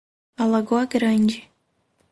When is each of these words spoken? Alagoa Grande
Alagoa 0.37 0.85
Grande 0.89 1.37